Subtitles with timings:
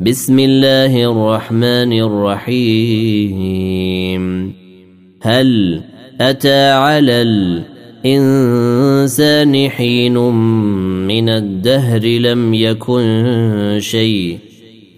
[0.00, 3.44] بسم الله الرحمن الرحيم.
[5.22, 5.82] هل
[6.20, 7.22] أتى على
[8.04, 10.18] الإنسان حين
[11.04, 14.38] من الدهر لم يكن شيء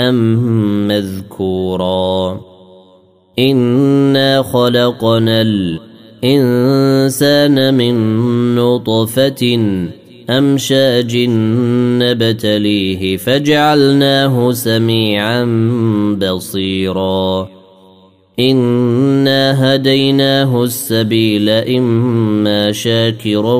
[0.00, 2.40] ام مذكورا؟
[3.38, 5.42] إنا خلقنا
[6.22, 7.94] الإنسان من
[8.54, 9.56] نطفة
[10.30, 11.16] أمشاج
[12.02, 15.44] نبتليه فجعلناه سميعا
[16.22, 17.48] بصيرا.
[18.40, 23.54] إنا هديناه السبيل إما شاكرا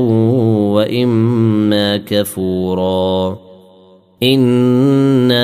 [0.74, 3.38] وإما كفورا.
[4.22, 5.40] إنا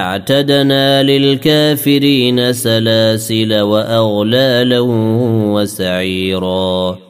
[0.00, 4.80] أعتدنا للكافرين سلاسل وأغلالا
[5.54, 7.09] وسعيرا.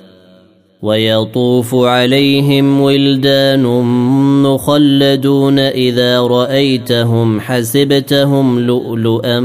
[0.81, 3.63] ويطوف عليهم ولدان
[4.43, 9.39] مخلدون إذا رأيتهم حسبتهم لؤلؤا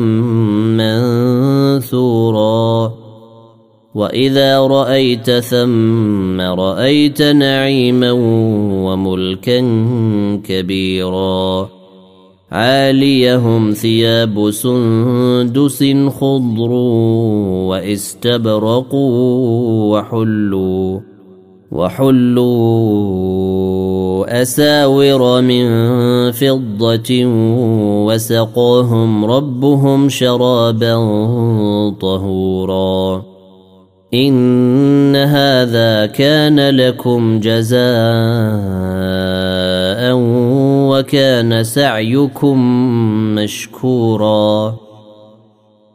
[1.85, 2.93] منثورا.
[3.95, 8.13] وإذا رأيت ثم رأيت نعيما
[8.85, 9.61] وملكا
[10.49, 11.69] كبيرا.
[12.53, 15.85] عاليهم ثياب سندس
[16.21, 16.71] خضر
[17.69, 19.19] وإستبرقوا
[19.99, 21.16] وحلوا.
[21.73, 23.27] وحلوا
[24.43, 25.67] أساور من
[26.33, 27.25] فضة
[28.07, 30.95] وسقاهم ربهم شرابا
[32.01, 33.23] طهورا.
[34.15, 37.87] إن هذا كان لكم جزاء
[40.91, 42.59] وكان سعيكم
[43.35, 44.86] مشكورا.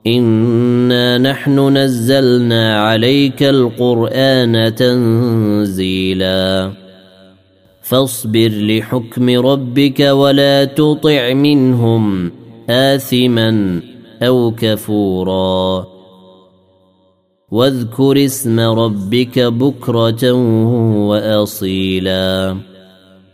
[0.07, 6.72] انا نحن نزلنا عليك القران تنزيلا
[7.81, 12.31] فاصبر لحكم ربك ولا تطع منهم
[12.69, 13.81] اثما
[14.22, 15.87] أو كفورا
[17.52, 20.31] واذكر اسم ربك بكره
[21.08, 22.58] واصيلا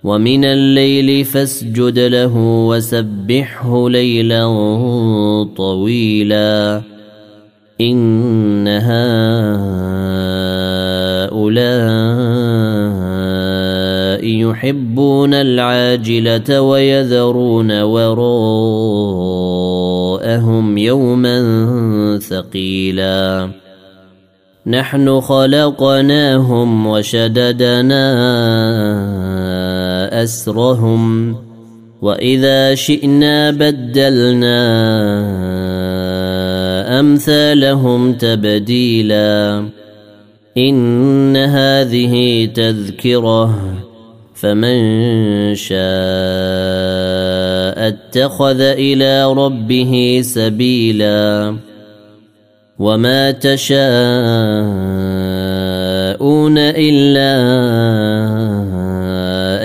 [0.04, 4.46] ومن الليل فاسجد له وسبحه ليلا
[5.58, 6.82] طويلا.
[7.82, 9.08] إن هؤلاء
[14.26, 18.38] يحبون العاجلة ويذرون وراءهم
[20.78, 21.40] يوما
[22.22, 23.50] ثقيلا.
[24.68, 28.08] نحن خلقناهم وشددنا
[30.24, 31.36] أسرهم
[32.02, 34.60] وإذا شئنا بدلنا
[37.00, 39.66] أمثالهم تبديلا
[40.58, 43.60] إن هذه تذكرة
[44.36, 45.78] فمن شاء
[47.88, 51.56] اتخذ إلى ربه سبيلا
[52.80, 53.78] وما تشاءون
[56.58, 57.34] إلا